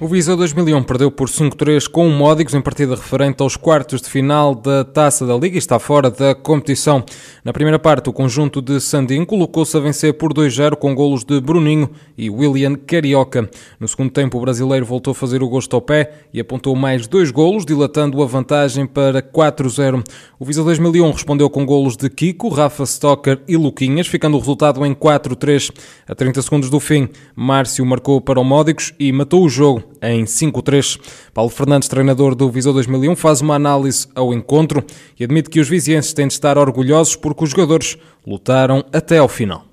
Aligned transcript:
O 0.00 0.06
Viseu 0.06 0.36
2001 0.36 0.84
perdeu 0.84 1.10
por 1.10 1.28
5-3 1.28 1.88
com 1.90 2.06
o 2.06 2.10
Módicos 2.12 2.54
em 2.54 2.60
partida 2.60 2.94
referente 2.94 3.42
aos 3.42 3.56
quartos 3.56 4.00
de 4.00 4.08
final 4.08 4.54
da 4.54 4.84
Taça 4.84 5.26
da 5.26 5.34
Liga 5.34 5.56
e 5.56 5.58
está 5.58 5.76
fora 5.80 6.08
da 6.08 6.36
competição. 6.36 7.02
Na 7.44 7.52
primeira 7.52 7.80
parte, 7.80 8.08
o 8.08 8.12
conjunto 8.12 8.62
de 8.62 8.80
Sandim 8.80 9.24
colocou-se 9.24 9.76
a 9.76 9.80
vencer 9.80 10.14
por 10.14 10.32
2-0 10.32 10.76
com 10.76 10.94
golos 10.94 11.24
de 11.24 11.40
Bruninho 11.40 11.90
e 12.16 12.30
William 12.30 12.76
Carioca. 12.76 13.50
No 13.80 13.88
segundo 13.88 14.12
tempo, 14.12 14.38
o 14.38 14.40
brasileiro 14.40 14.86
voltou 14.86 15.10
a 15.10 15.14
fazer 15.16 15.42
o 15.42 15.48
gosto 15.48 15.74
ao 15.74 15.82
pé 15.82 16.12
e 16.32 16.38
apontou 16.38 16.76
mais 16.76 17.08
dois 17.08 17.32
golos, 17.32 17.66
dilatando 17.66 18.22
a 18.22 18.26
vantagem 18.26 18.86
para 18.86 19.20
4-0. 19.20 20.04
O 20.38 20.44
Viseu 20.44 20.62
2001 20.62 21.10
respondeu 21.10 21.50
com 21.50 21.66
golos 21.66 21.96
de 21.96 22.08
Kiko, 22.08 22.50
Rafa 22.50 22.84
Stocker 22.84 23.40
e 23.48 23.56
Luquinhas, 23.56 24.06
ficando 24.06 24.36
o 24.36 24.38
resultado 24.38 24.86
em 24.86 24.94
4-3. 24.94 25.72
A 26.06 26.14
30 26.14 26.40
segundos 26.40 26.70
do 26.70 26.78
fim, 26.78 27.08
Márcio 27.34 27.84
marcou 27.84 28.20
para 28.20 28.38
o 28.38 28.44
Módicos 28.44 28.94
e 28.96 29.10
matou 29.10 29.42
o 29.42 29.48
jogo 29.48 29.87
em 30.02 30.24
5-3. 30.24 30.98
Paulo 31.32 31.50
Fernandes, 31.50 31.88
treinador 31.88 32.34
do 32.34 32.50
Viseu 32.50 32.72
2001, 32.72 33.16
faz 33.16 33.40
uma 33.40 33.54
análise 33.54 34.06
ao 34.14 34.32
encontro 34.32 34.84
e 35.18 35.24
admite 35.24 35.50
que 35.50 35.60
os 35.60 35.68
vizienses 35.68 36.12
têm 36.12 36.26
de 36.26 36.34
estar 36.34 36.58
orgulhosos 36.58 37.16
porque 37.16 37.44
os 37.44 37.50
jogadores 37.50 37.96
lutaram 38.26 38.84
até 38.92 39.18
ao 39.18 39.28
final. 39.28 39.68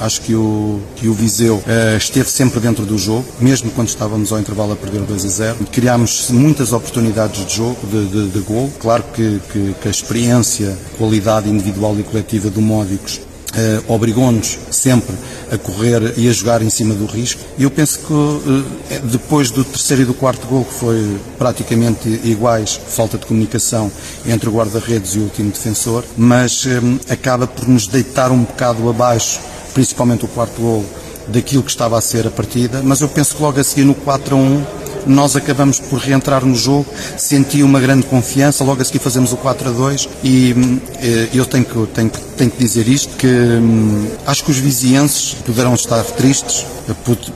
Acho 0.00 0.20
que 0.20 0.34
o, 0.34 0.80
que 0.96 1.08
o 1.08 1.14
Viseu 1.14 1.56
uh, 1.56 1.96
esteve 1.96 2.28
sempre 2.28 2.60
dentro 2.60 2.84
do 2.84 2.98
jogo, 2.98 3.24
mesmo 3.40 3.70
quando 3.70 3.88
estávamos 3.88 4.30
ao 4.30 4.38
intervalo 4.38 4.72
a 4.72 4.76
perder 4.76 5.00
2 5.00 5.24
a 5.24 5.28
0. 5.28 5.56
Criámos 5.72 6.30
muitas 6.30 6.72
oportunidades 6.72 7.46
de 7.46 7.54
jogo, 7.54 7.78
de, 7.86 8.06
de, 8.06 8.28
de 8.28 8.40
gol. 8.40 8.70
Claro 8.78 9.02
que, 9.14 9.40
que, 9.52 9.74
que, 9.80 9.88
a 9.88 9.90
experiência, 9.90 10.76
qualidade 10.98 11.48
individual 11.48 11.98
e 11.98 12.02
coletiva 12.02 12.50
do 12.50 12.60
Módicos 12.60 13.20
Uh, 13.56 13.90
obrigou-nos 13.90 14.58
sempre 14.70 15.16
a 15.50 15.56
correr 15.56 16.12
e 16.18 16.28
a 16.28 16.32
jogar 16.32 16.60
em 16.60 16.68
cima 16.68 16.92
do 16.92 17.06
risco. 17.06 17.40
E 17.56 17.62
eu 17.62 17.70
penso 17.70 18.00
que 18.00 18.12
uh, 18.12 18.64
depois 19.04 19.50
do 19.50 19.64
terceiro 19.64 20.02
e 20.02 20.04
do 20.04 20.12
quarto 20.12 20.46
gol, 20.46 20.62
que 20.62 20.74
foi 20.74 21.16
praticamente 21.38 22.06
iguais, 22.22 22.78
falta 22.86 23.16
de 23.16 23.24
comunicação 23.24 23.90
entre 24.26 24.50
o 24.50 24.52
guarda-redes 24.52 25.14
e 25.14 25.20
o 25.20 25.22
último 25.22 25.50
defensor, 25.50 26.04
mas 26.18 26.66
um, 26.66 26.98
acaba 27.08 27.46
por 27.46 27.66
nos 27.66 27.86
deitar 27.86 28.30
um 28.30 28.44
bocado 28.44 28.86
abaixo, 28.90 29.40
principalmente 29.72 30.26
o 30.26 30.28
quarto 30.28 30.60
gol, 30.60 30.84
daquilo 31.28 31.62
que 31.62 31.70
estava 31.70 31.96
a 31.96 32.00
ser 32.02 32.26
a 32.26 32.30
partida. 32.30 32.82
Mas 32.84 33.00
eu 33.00 33.08
penso 33.08 33.36
que 33.36 33.42
logo 33.42 33.58
a 33.58 33.64
seguir 33.64 33.84
no 33.84 33.94
4 33.94 34.34
a 34.34 34.38
1 34.38 34.66
nós 35.06 35.36
acabamos 35.36 35.80
por 35.80 35.98
reentrar 35.98 36.44
no 36.44 36.54
jogo, 36.54 36.86
senti 37.16 37.62
uma 37.62 37.80
grande 37.80 38.06
confiança, 38.06 38.64
logo 38.64 38.82
a 38.82 38.84
seguir 38.84 38.98
fazemos 38.98 39.32
o 39.32 39.36
4 39.36 39.68
a 39.68 39.72
2 39.72 40.08
e 40.24 40.54
eh, 41.00 41.28
eu 41.32 41.46
tenho 41.46 41.64
que, 41.64 41.86
tenho, 41.94 42.10
tenho 42.36 42.50
que 42.50 42.58
dizer 42.58 42.88
isto, 42.88 43.16
que 43.16 43.26
hum, 43.26 44.06
acho 44.26 44.44
que 44.44 44.50
os 44.50 44.58
vizienses 44.58 45.34
poderão 45.34 45.74
estar 45.74 46.02
tristes, 46.04 46.66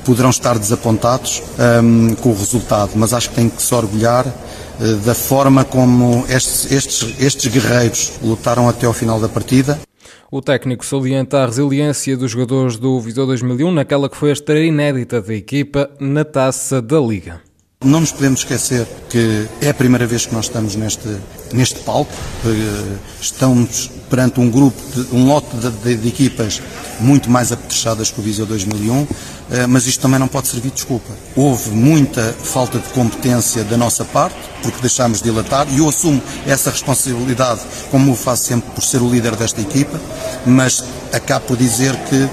poderão 0.05 0.31
estar 0.31 0.59
desapontados 0.59 1.43
um, 1.83 2.15
com 2.15 2.31
o 2.31 2.35
resultado, 2.35 2.93
mas 2.95 3.13
acho 3.13 3.31
que 3.31 3.37
têm 3.37 3.49
que 3.49 3.63
se 3.63 3.75
orgulhar 3.75 4.27
eh, 4.27 4.95
da 5.05 5.15
forma 5.15 5.65
como 5.65 6.25
estes, 6.29 6.71
estes, 6.73 7.15
estes 7.21 7.53
guerreiros 7.53 8.13
lutaram 8.23 8.69
até 8.69 8.87
ao 8.87 8.93
final 8.93 9.21
da 9.21 9.29
partida. 9.29 9.79
O 10.33 10.41
técnico 10.41 10.87
salienta 10.87 11.43
a 11.43 11.47
resiliência 11.47 12.17
dos 12.17 12.31
jogadores 12.31 12.77
do 12.77 13.01
Viseu 13.01 13.27
2001 13.27 13.73
naquela 13.73 14.09
que 14.09 14.17
foi 14.17 14.31
a 14.31 14.33
estreia 14.33 14.65
inédita 14.65 15.21
da 15.21 15.35
equipa 15.35 15.91
na 15.99 16.25
taça 16.25 16.81
da 16.81 17.01
Liga. 17.01 17.50
Não 17.83 18.01
nos 18.01 18.13
podemos 18.13 18.41
esquecer 18.41 18.87
que 19.09 19.49
é 19.63 19.71
a 19.71 19.75
primeira 19.75 20.07
vez 20.07 20.27
que 20.27 20.35
nós 20.35 20.45
estamos 20.45 20.77
neste, 20.77 21.09
neste 21.51 21.81
palco. 21.81 22.13
Eh, 22.45 22.99
estamos 23.19 23.91
perante 24.11 24.39
um 24.39 24.51
grupo, 24.51 24.77
de, 24.95 25.17
um 25.17 25.27
lote 25.27 25.57
de, 25.57 25.97
de, 25.97 26.07
equipas 26.09 26.61
muito 27.01 27.31
mais 27.31 27.53
apetrechadas 27.53 28.11
que 28.11 28.21
o 28.21 28.23
Viseu 28.23 28.45
2001, 28.45 29.07
eh, 29.51 29.67
mas 29.67 29.87
isto 29.87 30.03
também 30.03 30.21
não 30.21 30.29
pode 30.29 30.49
servir 30.49 30.69
de 30.69 30.75
desculpa. 30.75 31.11
Houve 31.35 31.71
muita 31.71 32.35
falta 32.43 32.79
de 32.79 32.89
competência 32.91 33.65
da 33.65 33.79
nossa 33.79 34.05
parte, 34.05 34.37
porque 34.63 34.79
deixámos 34.83 35.23
de 35.23 35.31
dilatar, 35.31 35.67
e 35.73 35.79
eu 35.79 35.89
assumo 35.89 36.21
essa 36.47 36.71
responsabilidade, 36.71 37.63
como 37.91 38.13
o 38.13 38.15
faço 38.15 38.45
sempre 38.45 38.71
por 38.73 38.85
ser 38.85 39.01
o 39.01 39.09
líder 39.09 39.35
desta 39.37 39.59
equipa, 39.63 39.99
mas 40.45 40.85
acabo 41.15 41.47
por 41.47 41.57
dizer 41.57 41.97
que 42.11 42.29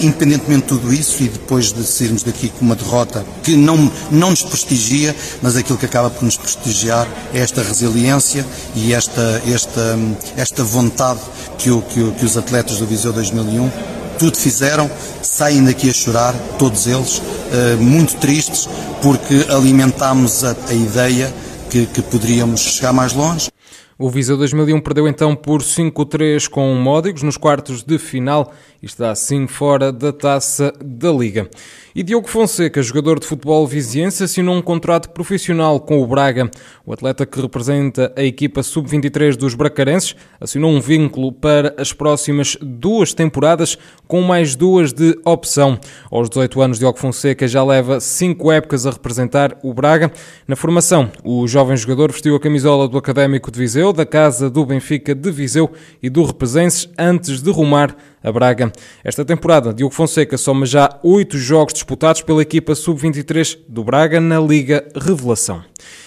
independentemente 0.00 0.62
de 0.62 0.68
tudo 0.68 0.92
isso 0.92 1.22
e 1.22 1.28
depois 1.28 1.72
de 1.72 1.84
sairmos 1.84 2.22
daqui 2.22 2.48
com 2.48 2.64
uma 2.64 2.74
derrota 2.74 3.24
que 3.42 3.56
não, 3.56 3.90
não 4.10 4.30
nos 4.30 4.42
prestigia, 4.42 5.14
mas 5.42 5.56
aquilo 5.56 5.78
que 5.78 5.86
acaba 5.86 6.10
por 6.10 6.24
nos 6.24 6.36
prestigiar 6.36 7.08
é 7.32 7.38
esta 7.38 7.62
resiliência 7.62 8.44
e 8.74 8.92
esta, 8.92 9.42
esta, 9.46 9.98
esta 10.36 10.64
vontade 10.64 11.20
que, 11.58 11.70
o, 11.70 11.82
que, 11.82 12.00
o, 12.00 12.12
que 12.12 12.24
os 12.24 12.36
atletas 12.36 12.78
do 12.78 12.86
Viseu 12.86 13.12
2001 13.12 13.70
tudo 14.18 14.36
fizeram, 14.36 14.90
saem 15.22 15.64
daqui 15.64 15.90
a 15.90 15.92
chorar, 15.92 16.34
todos 16.58 16.86
eles, 16.86 17.20
eh, 17.52 17.76
muito 17.76 18.16
tristes, 18.16 18.68
porque 19.02 19.44
alimentámos 19.50 20.44
a, 20.44 20.56
a 20.68 20.72
ideia 20.72 21.34
que, 21.68 21.86
que 21.86 22.00
poderíamos 22.00 22.60
chegar 22.60 22.92
mais 22.92 23.12
longe. 23.12 23.50
O 23.96 24.10
Viseu 24.10 24.36
2001 24.36 24.80
perdeu 24.80 25.06
então 25.06 25.36
por 25.36 25.62
5-3 25.62 26.48
com 26.48 26.74
Módigos 26.74 27.22
nos 27.22 27.36
quartos 27.36 27.84
de 27.84 27.96
final 27.96 28.52
e 28.84 28.86
está 28.86 29.10
assim 29.10 29.46
fora 29.46 29.90
da 29.90 30.12
taça 30.12 30.70
da 30.84 31.10
Liga. 31.10 31.48
E 31.94 32.02
Diogo 32.02 32.28
Fonseca, 32.28 32.82
jogador 32.82 33.18
de 33.18 33.26
futebol 33.26 33.66
viziense, 33.66 34.24
assinou 34.24 34.56
um 34.56 34.60
contrato 34.60 35.10
profissional 35.10 35.80
com 35.80 36.02
o 36.02 36.06
Braga. 36.06 36.50
O 36.84 36.92
atleta 36.92 37.24
que 37.24 37.40
representa 37.40 38.12
a 38.14 38.22
equipa 38.22 38.62
sub-23 38.62 39.36
dos 39.36 39.54
bracarenses 39.54 40.16
assinou 40.38 40.70
um 40.70 40.80
vínculo 40.80 41.32
para 41.32 41.72
as 41.78 41.92
próximas 41.92 42.58
duas 42.60 43.14
temporadas, 43.14 43.78
com 44.06 44.20
mais 44.20 44.54
duas 44.54 44.92
de 44.92 45.18
opção. 45.24 45.78
Aos 46.10 46.28
18 46.28 46.60
anos, 46.60 46.78
Diogo 46.78 46.98
Fonseca 46.98 47.48
já 47.48 47.64
leva 47.64 48.00
cinco 48.00 48.52
épocas 48.52 48.86
a 48.86 48.90
representar 48.90 49.56
o 49.62 49.72
Braga. 49.72 50.12
Na 50.46 50.56
formação, 50.56 51.10
o 51.22 51.46
jovem 51.46 51.76
jogador 51.76 52.12
vestiu 52.12 52.36
a 52.36 52.40
camisola 52.40 52.86
do 52.86 52.98
Académico 52.98 53.50
de 53.50 53.58
Viseu, 53.58 53.92
da 53.94 54.04
Casa 54.04 54.50
do 54.50 54.66
Benfica 54.66 55.14
de 55.14 55.30
Viseu 55.30 55.72
e 56.02 56.10
do 56.10 56.24
Represenses 56.24 56.90
antes 56.98 57.40
de 57.40 57.50
rumar 57.50 57.96
a 58.24 58.32
Braga. 58.32 58.72
Esta 59.04 59.24
temporada, 59.24 59.72
Diogo 59.72 59.94
Fonseca 59.94 60.38
soma 60.38 60.64
já 60.64 60.98
oito 61.04 61.36
jogos 61.36 61.74
disputados 61.74 62.22
pela 62.22 62.42
equipa 62.42 62.74
sub-23 62.74 63.58
do 63.68 63.84
Braga 63.84 64.18
na 64.20 64.40
Liga 64.40 64.88
Revelação. 64.96 65.62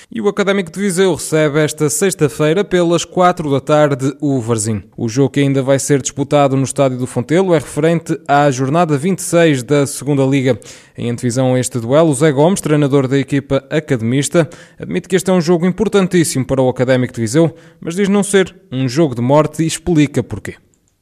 E 0.09 0.21
o 0.21 0.29
Académico 0.29 0.71
de 0.71 0.79
Viseu 0.79 1.13
recebe 1.13 1.59
esta 1.59 1.89
sexta-feira 1.89 2.63
pelas 2.63 3.03
4 3.03 3.51
da 3.51 3.59
tarde 3.59 4.15
o 4.21 4.39
Varzim. 4.39 4.83
O 4.95 5.09
jogo 5.09 5.31
que 5.31 5.41
ainda 5.41 5.61
vai 5.61 5.77
ser 5.77 6.01
disputado 6.01 6.55
no 6.55 6.63
Estádio 6.63 6.97
do 6.97 7.05
Fontelo 7.05 7.53
é 7.53 7.59
referente 7.59 8.17
à 8.25 8.49
jornada 8.49 8.97
26 8.97 9.63
da 9.63 9.85
Segunda 9.85 10.23
Liga. 10.23 10.57
Em 10.97 11.09
antevisão 11.09 11.53
a 11.53 11.59
este 11.59 11.77
duelo, 11.79 12.13
Zé 12.13 12.31
Gomes, 12.31 12.61
treinador 12.61 13.05
da 13.05 13.17
equipa 13.17 13.65
academista, 13.69 14.49
admite 14.79 15.09
que 15.09 15.15
este 15.17 15.29
é 15.29 15.33
um 15.33 15.41
jogo 15.41 15.65
importantíssimo 15.65 16.45
para 16.45 16.61
o 16.61 16.69
Académico 16.69 17.13
de 17.13 17.21
Viseu, 17.21 17.53
mas 17.81 17.93
diz 17.93 18.07
não 18.07 18.23
ser 18.23 18.55
um 18.71 18.87
jogo 18.87 19.13
de 19.13 19.21
morte 19.21 19.61
e 19.61 19.67
explica 19.67 20.23
porquê. 20.23 20.55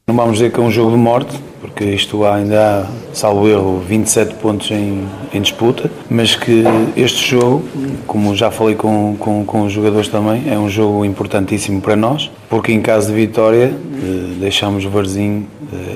Não 0.08 0.16
vamos 0.16 0.34
dizer 0.34 0.52
que 0.52 0.60
é 0.60 0.64
um 0.64 0.70
jogo 0.70 0.92
de 0.92 0.98
morte, 0.98 1.36
porque 1.60 1.84
isto 1.84 2.24
ainda 2.28 2.88
há, 2.88 3.12
salvo 3.12 3.48
erro, 3.50 3.80
27 3.80 4.36
pontos 4.36 4.70
em, 4.70 5.04
em 5.34 5.42
disputa, 5.42 5.90
mas 6.08 6.36
que 6.36 6.64
este 6.96 7.32
jogo, 7.32 7.64
como 8.06 8.36
já 8.36 8.52
falei 8.52 8.76
com, 8.76 9.16
com, 9.18 9.44
com 9.44 9.64
os 9.64 9.74
jogadores 9.74 10.08
também, 10.08 10.44
é 10.48 10.60
um 10.60 10.70
jogo 10.70 11.04
importantíssimo 11.04 11.82
para 11.82 11.96
nós, 11.96 12.30
porque 12.48 12.72
em 12.72 12.82
caso 12.82 13.08
de 13.08 13.16
vitória 13.16 13.74
eh, 13.74 14.36
deixamos 14.40 14.86
o 14.86 14.92
Varzim 14.92 15.48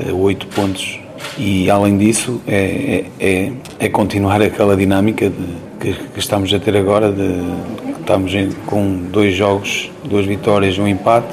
a 0.09 0.11
8 0.11 0.47
pontos. 0.47 0.99
E 1.37 1.69
além 1.69 1.95
disso 1.95 2.41
é, 2.47 3.05
é, 3.19 3.27
é, 3.27 3.51
é 3.77 3.89
continuar 3.89 4.41
aquela 4.41 4.75
dinâmica 4.75 5.29
de, 5.29 5.35
que, 5.79 5.93
que, 5.93 6.19
estamos 6.19 6.51
a 6.51 6.57
ter 6.57 6.75
agora, 6.75 7.11
de, 7.11 7.43
estamos 7.99 8.33
em, 8.33 8.49
com 8.65 9.03
dois 9.11 9.35
jogos, 9.35 9.91
duas 10.03 10.25
vitórias 10.25 10.79
um 10.79 10.87
empate, 10.87 11.27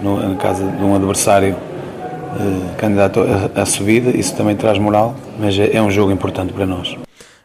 no, 0.00 0.28
na 0.28 0.36
casa 0.36 0.64
de 0.64 0.84
um 0.84 0.94
adversário 0.94 1.56
eh, 1.56 1.69
candidato 2.78 3.20
à 3.54 3.66
subida, 3.66 4.10
isso 4.10 4.36
também 4.36 4.56
traz 4.56 4.78
moral, 4.78 5.16
mas 5.38 5.58
é, 5.58 5.76
é 5.76 5.82
um 5.82 5.90
jogo 5.90 6.12
importante 6.12 6.52
para 6.52 6.66
nós. 6.66 6.96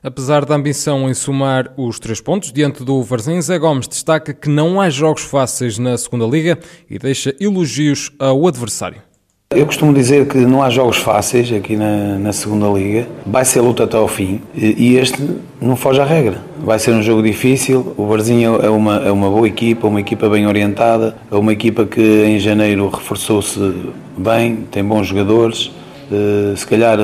Apesar 0.03 0.45
da 0.45 0.53
ambição 0.53 1.09
em 1.09 1.13
somar 1.15 1.73
os 1.75 1.99
três 1.99 2.21
pontos 2.21 2.51
diante 2.51 2.83
do 2.83 3.01
Varzim, 3.01 3.41
Zé 3.41 3.57
Gomes 3.57 3.87
destaca 3.87 4.35
que 4.35 4.47
não 4.47 4.79
há 4.79 4.87
jogos 4.87 5.23
fáceis 5.23 5.79
na 5.79 5.97
segunda 5.97 6.25
Liga 6.27 6.59
e 6.87 6.99
deixa 6.99 7.35
elogios 7.39 8.11
ao 8.19 8.47
adversário. 8.47 9.01
Eu 9.55 9.65
costumo 9.65 9.93
dizer 9.93 10.27
que 10.27 10.37
não 10.39 10.61
há 10.61 10.69
jogos 10.69 10.97
fáceis 10.97 11.49
aqui 11.53 11.77
na, 11.77 12.19
na 12.19 12.33
segunda 12.33 12.67
liga. 12.67 13.07
Vai 13.25 13.45
ser 13.45 13.61
luta 13.61 13.85
até 13.85 13.95
ao 13.95 14.05
fim 14.05 14.41
e 14.53 14.97
este 14.97 15.17
não 15.61 15.77
foge 15.77 16.01
à 16.01 16.03
regra. 16.03 16.41
Vai 16.59 16.77
ser 16.77 16.91
um 16.91 17.01
jogo 17.01 17.23
difícil. 17.23 17.93
O 17.95 18.05
Barzinho 18.05 18.59
é 18.61 18.69
uma, 18.69 18.97
é 18.97 19.09
uma 19.09 19.29
boa 19.29 19.47
equipa, 19.47 19.87
uma 19.87 20.01
equipa 20.01 20.27
bem 20.27 20.45
orientada, 20.45 21.15
é 21.31 21.35
uma 21.35 21.53
equipa 21.53 21.85
que 21.85 22.01
em 22.01 22.37
janeiro 22.37 22.89
reforçou-se 22.89 23.57
bem, 24.17 24.57
tem 24.69 24.83
bons 24.83 25.07
jogadores. 25.07 25.71
Eh, 26.11 26.53
se 26.57 26.67
calhar 26.67 26.99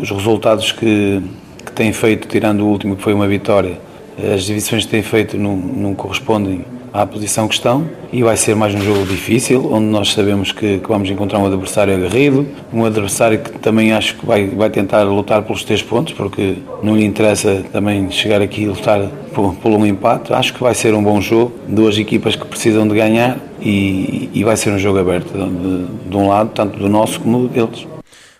os 0.00 0.10
resultados 0.10 0.72
que, 0.72 1.22
que 1.66 1.72
tem 1.72 1.92
feito, 1.92 2.26
tirando 2.26 2.62
o 2.62 2.68
último 2.68 2.96
que 2.96 3.02
foi 3.02 3.12
uma 3.12 3.28
vitória, 3.28 3.78
as 4.16 4.40
exibições 4.40 4.86
que 4.86 4.90
tem 4.90 5.02
feito 5.02 5.36
não, 5.36 5.54
não 5.54 5.94
correspondem 5.94 6.64
à 6.92 7.06
posição 7.06 7.48
que 7.48 7.54
estão 7.54 7.88
e 8.12 8.22
vai 8.22 8.36
ser 8.36 8.54
mais 8.54 8.74
um 8.74 8.80
jogo 8.80 9.06
difícil, 9.06 9.72
onde 9.72 9.86
nós 9.86 10.12
sabemos 10.12 10.52
que, 10.52 10.78
que, 10.78 10.88
vamos 10.88 11.08
encontrar 11.08 11.38
um 11.38 11.46
adversário 11.46 11.94
aguerrido, 11.94 12.46
um 12.72 12.84
adversário 12.84 13.38
que 13.38 13.58
também 13.58 13.92
acho 13.92 14.16
que 14.16 14.26
vai, 14.26 14.46
vai 14.48 14.68
tentar 14.68 15.02
lutar 15.04 15.42
pelos 15.42 15.64
três 15.64 15.82
pontos, 15.82 16.12
porque 16.12 16.56
não 16.82 16.94
lhe 16.94 17.04
interessa 17.04 17.64
também 17.72 18.10
chegar 18.10 18.42
aqui 18.42 18.62
e 18.62 18.66
lutar 18.66 19.08
por, 19.32 19.54
por 19.54 19.72
um 19.72 19.86
empate. 19.86 20.32
Acho 20.34 20.52
que 20.52 20.62
vai 20.62 20.74
ser 20.74 20.94
um 20.94 21.02
bom 21.02 21.20
jogo, 21.20 21.52
duas 21.66 21.96
equipas 21.96 22.36
que 22.36 22.44
precisam 22.44 22.86
de 22.86 22.94
ganhar 22.94 23.38
e, 23.60 24.28
e 24.34 24.44
vai 24.44 24.56
ser 24.56 24.70
um 24.70 24.78
jogo 24.78 24.98
aberto 24.98 25.32
de, 25.32 26.10
de 26.10 26.16
um 26.16 26.28
lado, 26.28 26.50
tanto 26.54 26.78
do 26.78 26.88
nosso 26.88 27.20
como 27.20 27.48
deles. 27.48 27.86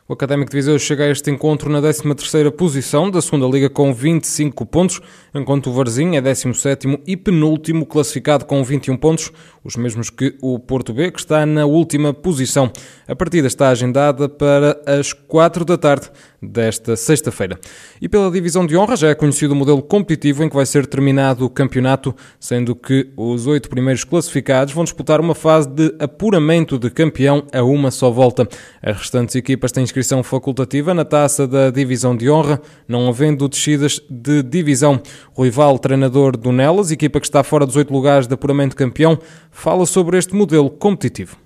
O 0.09 0.15
Académico 0.15 0.51
de 0.51 0.57
Viseu 0.57 0.77
chega 0.81 1.05
a 1.05 1.11
este 1.11 1.31
encontro 1.31 1.71
na 1.71 1.81
13ª 1.81 2.51
posição 2.51 3.09
da 3.09 3.23
segunda 3.23 3.47
Liga 3.47 3.71
com 3.71 3.95
25 3.95 4.67
pontos, 4.67 5.01
enquanto 5.33 5.71
o 5.71 5.73
Varzim 5.73 6.17
é 6.17 6.21
17º 6.21 7.01
e 7.07 7.17
penúltimo 7.17 7.87
classificado 7.87 8.45
com 8.45 8.65
21 8.65 8.97
pontos, 8.97 9.31
os 9.63 9.77
mesmos 9.77 10.11
que 10.11 10.37
o 10.43 10.59
Porto 10.59 10.93
B, 10.93 11.13
que 11.13 11.21
está 11.21 11.47
na 11.47 11.67
última 11.67 12.13
posição. 12.13 12.69
A 13.07 13.15
partida 13.15 13.47
está 13.47 13.69
agendada 13.69 14.29
para 14.29 14.83
as 14.85 15.13
4 15.13 15.65
da 15.65 15.79
tarde 15.79 16.11
desta 16.43 16.97
sexta-feira. 16.97 17.59
E 18.01 18.09
pela 18.09 18.31
divisão 18.31 18.67
de 18.67 18.77
honra 18.77 18.97
já 18.97 19.09
é 19.09 19.15
conhecido 19.15 19.53
o 19.53 19.57
modelo 19.57 19.81
competitivo 19.81 20.43
em 20.43 20.49
que 20.49 20.57
vai 20.57 20.67
ser 20.67 20.87
terminado 20.87 21.45
o 21.45 21.51
campeonato, 21.51 22.15
sendo 22.41 22.75
que 22.75 23.11
os 23.17 23.47
oito 23.47 23.69
primeiros 23.69 24.03
classificados 24.03 24.75
vão 24.75 24.83
disputar 24.83 25.21
uma 25.21 25.35
fase 25.35 25.69
de 25.69 25.95
apuramento 26.01 26.79
de 26.79 26.91
campeão 26.91 27.45
a 27.53 27.63
uma 27.63 27.91
só 27.91 28.11
volta. 28.11 28.49
As 28.83 28.97
restantes 28.97 29.37
equipas 29.37 29.71
têm 29.71 29.85
inscrição 29.85 30.23
facultativa 30.23 30.93
na 30.93 31.05
taça 31.05 31.47
da 31.47 31.71
divisão 31.71 32.17
de 32.17 32.29
honra, 32.29 32.61
não 32.89 33.09
havendo 33.09 33.49
descidas 33.49 34.01
de 34.11 34.43
divisão. 34.43 35.01
O 35.37 35.45
rival 35.45 35.79
treinador 35.79 36.37
do 36.37 36.51
Nelas, 36.51 36.91
equipa 36.91 37.21
que 37.21 37.27
está 37.27 37.45
fora 37.45 37.65
dos 37.65 37.77
oito 37.77 37.93
lugares 37.93 38.27
de 38.27 38.35
apuramento 38.35 38.75
campeão, 38.75 39.19
fala 39.51 39.87
sobre 39.87 40.19
este 40.19 40.35
modelo 40.35 40.69
competitivo 40.69 41.37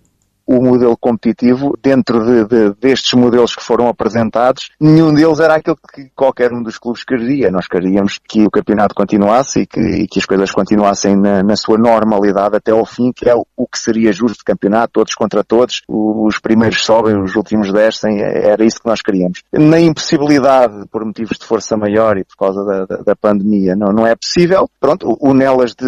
o 0.47 0.63
modelo 0.63 0.97
competitivo 0.97 1.77
dentro 1.83 2.25
de, 2.25 2.45
de, 2.45 2.75
destes 2.81 3.13
modelos 3.15 3.55
que 3.55 3.63
foram 3.63 3.89
apresentados, 3.89 4.71
nenhum 4.81 5.13
deles 5.13 5.41
era 5.41 5.57
aquilo 5.57 5.77
que 5.77 6.11
qualquer 6.15 6.53
um 6.53 6.63
dos 6.63 6.79
clubes 6.79 7.05
queria. 7.05 7.51
Nós 7.51 7.67
queríamos 7.67 8.19
que 8.19 8.45
o 8.45 8.51
campeonato 8.51 8.95
continuasse 8.95 9.63
e 9.63 9.67
que, 9.67 9.81
e 9.81 10.07
que 10.07 10.21
as 10.21 10.25
coisas 10.25 10.53
continuassem 10.53 11.17
na, 11.17 11.43
na, 11.43 11.57
sua 11.57 11.77
normalidade 11.77 12.57
até 12.57 12.71
ao 12.71 12.87
fim, 12.87 13.13
que 13.13 13.29
é 13.29 13.35
o, 13.35 13.45
o, 13.57 13.67
que 13.67 13.79
seria 13.79 14.13
justo 14.13 14.39
de 14.39 14.45
campeonato, 14.45 14.93
todos 14.93 15.15
contra 15.15 15.43
todos, 15.43 15.83
os 15.89 16.39
primeiros 16.39 16.85
sobem, 16.85 17.21
os 17.21 17.35
últimos 17.35 17.73
descem, 17.73 18.23
é, 18.23 18.51
era 18.51 18.65
isso 18.65 18.79
que 18.81 18.89
nós 18.89 19.03
queríamos. 19.03 19.43
Na 19.53 19.81
impossibilidade, 19.81 20.87
por 20.91 21.05
motivos 21.05 21.39
de 21.39 21.45
força 21.45 21.77
maior 21.77 22.17
e 22.17 22.25
por 22.25 22.37
causa 22.37 22.65
da, 22.65 22.85
da, 22.85 23.03
da 23.03 23.17
pandemia, 23.17 23.75
não, 23.75 23.93
não 23.93 24.07
é 24.07 24.15
possível. 24.15 24.69
Pronto, 24.79 25.17
o, 25.21 25.35
Nelas 25.35 25.75
de, 25.75 25.87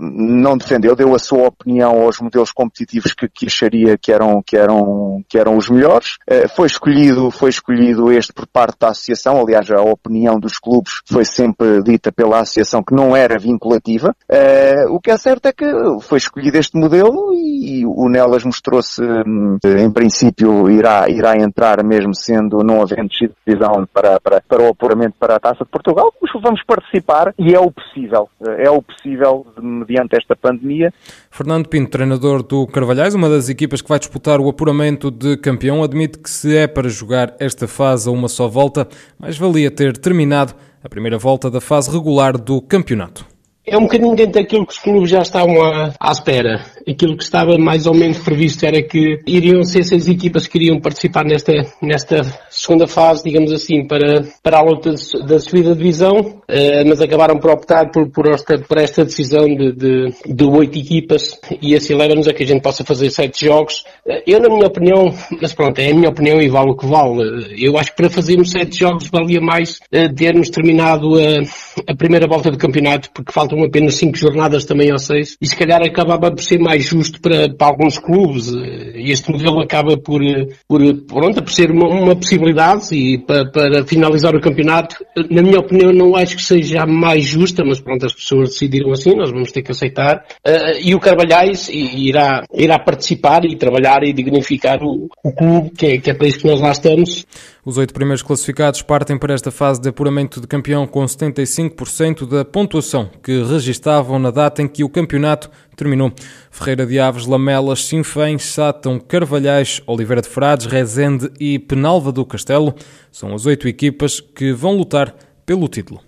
não 0.00 0.56
defendeu, 0.56 0.96
deu 0.96 1.14
a 1.14 1.18
sua 1.18 1.48
opinião 1.48 2.02
aos 2.02 2.18
modelos 2.20 2.50
competitivos 2.52 3.14
que, 3.14 3.28
que 3.28 3.46
acharia 3.46 3.96
que 4.00 4.12
eram, 4.12 4.42
que 4.44 4.56
eram, 4.56 5.22
que 5.28 5.38
eram 5.38 5.56
os 5.56 5.68
melhores. 5.68 6.16
Uh, 6.28 6.48
foi 6.54 6.66
escolhido, 6.66 7.30
foi 7.30 7.50
escolhido 7.50 8.10
este 8.12 8.32
por 8.32 8.46
parte 8.46 8.76
da 8.78 8.88
associação, 8.88 9.40
aliás 9.40 9.70
a 9.70 9.80
opinião 9.82 10.38
dos 10.38 10.58
clubes 10.58 11.00
foi 11.06 11.24
sempre 11.24 11.82
dita 11.82 12.10
pela 12.12 12.40
associação 12.40 12.82
que 12.82 12.94
não 12.94 13.16
era 13.16 13.38
vinculativa. 13.38 14.14
Uh, 14.30 14.94
o 14.94 15.00
que 15.00 15.10
é 15.10 15.16
certo 15.16 15.46
é 15.46 15.52
que 15.52 15.66
foi 16.00 16.18
escolhido 16.18 16.58
este 16.58 16.78
modelo 16.78 17.32
e 17.34 17.49
o 17.84 18.08
Nelas 18.08 18.44
mostrou-se, 18.44 19.02
hum, 19.02 19.58
em 19.64 19.90
princípio, 19.90 20.70
irá, 20.70 21.08
irá 21.08 21.36
entrar 21.36 21.82
mesmo 21.84 22.14
sendo 22.14 22.62
não 22.64 22.82
havendo 22.82 23.08
decisão 23.44 23.86
para, 23.92 24.18
para, 24.20 24.40
para 24.40 24.62
o 24.62 24.68
apuramento 24.68 25.14
para 25.18 25.36
a 25.36 25.40
Taça 25.40 25.64
de 25.64 25.70
Portugal. 25.70 26.12
Vamos 26.42 26.62
participar 26.64 27.34
e 27.38 27.54
é 27.54 27.60
o 27.60 27.70
possível. 27.70 28.28
É 28.58 28.70
o 28.70 28.80
possível 28.80 29.46
mediante 29.60 30.16
esta 30.16 30.34
pandemia. 30.34 30.92
Fernando 31.30 31.68
Pinto, 31.68 31.90
treinador 31.90 32.42
do 32.42 32.66
Carvalhais, 32.66 33.14
uma 33.14 33.28
das 33.28 33.48
equipas 33.48 33.82
que 33.82 33.88
vai 33.88 33.98
disputar 33.98 34.40
o 34.40 34.48
apuramento 34.48 35.10
de 35.10 35.36
campeão, 35.36 35.82
admite 35.82 36.18
que 36.18 36.30
se 36.30 36.56
é 36.56 36.66
para 36.66 36.88
jogar 36.88 37.34
esta 37.38 37.68
fase 37.68 38.08
a 38.08 38.12
uma 38.12 38.28
só 38.28 38.48
volta, 38.48 38.88
mais 39.18 39.36
valia 39.36 39.70
ter 39.70 39.96
terminado 39.98 40.54
a 40.82 40.88
primeira 40.88 41.18
volta 41.18 41.50
da 41.50 41.60
fase 41.60 41.90
regular 41.90 42.38
do 42.38 42.62
campeonato. 42.62 43.26
É 43.66 43.76
um 43.76 43.82
bocadinho 43.82 44.16
dentro 44.16 44.32
daquilo 44.32 44.66
que 44.66 44.72
os 44.72 44.78
clubes 44.78 45.10
já 45.10 45.20
estavam 45.20 45.62
à, 45.62 45.92
à, 46.00 46.10
espera. 46.10 46.64
Aquilo 46.88 47.16
que 47.16 47.22
estava 47.22 47.58
mais 47.58 47.86
ou 47.86 47.94
menos 47.94 48.18
previsto 48.18 48.64
era 48.64 48.82
que 48.82 49.20
iriam 49.26 49.62
ser 49.62 49.84
seis 49.84 50.08
equipas 50.08 50.46
que 50.46 50.58
iriam 50.58 50.80
participar 50.80 51.24
nesta, 51.24 51.52
nesta 51.82 52.22
segunda 52.48 52.86
fase, 52.86 53.24
digamos 53.24 53.52
assim, 53.52 53.86
para, 53.86 54.24
para 54.42 54.58
a 54.58 54.62
luta 54.62 54.94
da 55.26 55.38
subida 55.38 55.72
de 55.74 55.78
divisão, 55.78 56.40
eh, 56.48 56.84
mas 56.84 57.00
acabaram 57.00 57.38
por 57.38 57.50
optar 57.50 57.90
por, 57.90 58.08
por, 58.08 58.26
esta, 58.28 58.58
por 58.58 58.78
esta 58.78 59.04
decisão 59.04 59.46
de, 59.46 59.72
de, 59.72 60.14
de 60.26 60.44
oito 60.44 60.78
equipas 60.78 61.38
e 61.60 61.74
assim 61.74 61.94
leva-nos 61.94 62.28
a 62.28 62.32
que 62.32 62.42
a 62.42 62.46
gente 62.46 62.62
possa 62.62 62.84
fazer 62.84 63.10
sete 63.10 63.44
jogos. 63.44 63.84
Eh, 64.06 64.22
eu, 64.26 64.40
na 64.40 64.48
minha 64.48 64.66
opinião, 64.66 65.12
mas 65.40 65.52
pronto, 65.52 65.78
é 65.78 65.90
a 65.90 65.94
minha 65.94 66.08
opinião 66.08 66.40
e 66.40 66.48
vale 66.48 66.70
o 66.70 66.76
que 66.76 66.86
vale. 66.86 67.22
Eh, 67.22 67.68
eu 67.68 67.76
acho 67.76 67.90
que 67.90 67.96
para 67.96 68.10
fazermos 68.10 68.50
sete 68.50 68.78
jogos 68.78 69.08
valia 69.10 69.40
mais 69.40 69.78
termos 70.16 70.48
terminado 70.48 71.16
a, 71.16 71.92
a 71.92 71.94
primeira 71.94 72.26
volta 72.26 72.50
do 72.50 72.58
campeonato, 72.58 73.10
porque 73.12 73.32
falta 73.32 73.50
faltam 73.50 73.64
apenas 73.64 73.94
cinco 73.94 74.16
jornadas 74.16 74.64
também 74.64 74.92
ou 74.92 74.98
seis, 74.98 75.36
e 75.40 75.46
se 75.46 75.56
calhar 75.56 75.82
acabava 75.82 76.30
por 76.30 76.42
ser 76.42 76.58
mais 76.58 76.69
justo 76.78 77.20
para, 77.20 77.48
para 77.52 77.66
alguns 77.66 77.98
clubes. 77.98 78.52
Este 78.94 79.30
modelo 79.30 79.60
acaba 79.60 79.96
por, 79.96 80.20
por, 80.68 80.80
pronto, 81.06 81.42
por 81.42 81.52
ser 81.52 81.70
uma, 81.70 81.88
uma 81.88 82.16
possibilidade 82.16 82.94
e 82.94 83.18
para, 83.18 83.50
para, 83.50 83.84
finalizar 83.84 84.34
o 84.34 84.40
campeonato, 84.40 84.96
na 85.30 85.42
minha 85.42 85.58
opinião, 85.58 85.92
não 85.92 86.16
acho 86.16 86.36
que 86.36 86.42
seja 86.42 86.86
mais 86.86 87.24
justa, 87.24 87.64
mas 87.64 87.80
pronto, 87.80 88.06
as 88.06 88.14
pessoas 88.14 88.50
decidiram 88.50 88.92
assim, 88.92 89.14
nós 89.14 89.30
vamos 89.30 89.52
ter 89.52 89.62
que 89.62 89.72
aceitar. 89.72 90.24
Uh, 90.46 90.78
e 90.82 90.94
o 90.94 91.00
Carvalhais 91.00 91.68
irá, 91.68 92.44
irá 92.54 92.78
participar 92.78 93.44
e 93.44 93.56
trabalhar 93.56 94.02
e 94.02 94.12
dignificar 94.12 94.82
o, 94.82 95.08
o 95.22 95.32
clube, 95.32 95.70
que 95.70 95.86
é, 95.86 95.98
que 95.98 96.10
é 96.10 96.14
para 96.14 96.28
isso 96.28 96.40
que 96.40 96.46
nós 96.46 96.60
lá 96.60 96.70
estamos. 96.70 97.26
Os 97.70 97.78
oito 97.78 97.94
primeiros 97.94 98.20
classificados 98.20 98.82
partem 98.82 99.16
para 99.16 99.32
esta 99.32 99.52
fase 99.52 99.80
de 99.80 99.88
apuramento 99.88 100.40
de 100.40 100.46
campeão 100.48 100.88
com 100.88 101.04
75% 101.04 102.26
da 102.26 102.44
pontuação 102.44 103.08
que 103.22 103.44
registavam 103.44 104.18
na 104.18 104.32
data 104.32 104.60
em 104.60 104.66
que 104.66 104.82
o 104.82 104.88
campeonato 104.88 105.48
terminou. 105.76 106.12
Ferreira 106.50 106.84
de 106.84 106.98
Aves, 106.98 107.26
Lamelas, 107.26 107.84
Sinfãs, 107.84 108.42
Sátão, 108.42 108.98
Carvalhais, 108.98 109.80
Oliveira 109.86 110.20
de 110.20 110.28
Frades, 110.28 110.66
Rezende 110.66 111.30
e 111.38 111.60
Penalva 111.60 112.10
do 112.10 112.26
Castelo 112.26 112.74
são 113.12 113.32
as 113.36 113.46
oito 113.46 113.68
equipas 113.68 114.18
que 114.18 114.52
vão 114.52 114.76
lutar 114.76 115.14
pelo 115.46 115.68
título. 115.68 115.98